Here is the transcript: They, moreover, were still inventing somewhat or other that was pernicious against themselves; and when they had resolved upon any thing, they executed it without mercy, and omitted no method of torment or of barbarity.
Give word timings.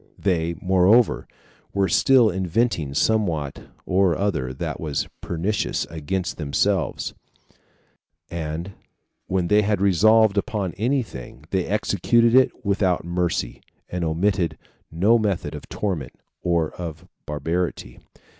They, 0.17 0.55
moreover, 0.59 1.27
were 1.75 1.87
still 1.87 2.31
inventing 2.31 2.95
somewhat 2.95 3.67
or 3.85 4.17
other 4.17 4.51
that 4.51 4.79
was 4.79 5.07
pernicious 5.21 5.85
against 5.91 6.37
themselves; 6.37 7.13
and 8.31 8.71
when 9.27 9.47
they 9.47 9.61
had 9.61 9.79
resolved 9.79 10.39
upon 10.39 10.73
any 10.73 11.03
thing, 11.03 11.45
they 11.51 11.67
executed 11.67 12.33
it 12.33 12.65
without 12.65 13.05
mercy, 13.05 13.61
and 13.89 14.03
omitted 14.03 14.57
no 14.91 15.19
method 15.19 15.53
of 15.53 15.69
torment 15.69 16.13
or 16.41 16.71
of 16.71 17.07
barbarity. 17.27 17.99